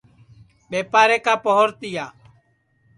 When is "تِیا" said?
1.79-2.05